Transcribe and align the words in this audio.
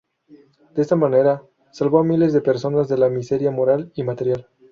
De 0.73 0.81
esta 0.81 0.95
manera, 0.95 1.43
salvó 1.71 1.99
a 1.99 2.03
miles 2.03 2.33
de 2.33 2.41
personas 2.41 2.87
de 2.89 2.97
la 2.97 3.09
miseria 3.11 3.51
moral 3.51 3.91
y 3.93 4.01
material. 4.01 4.47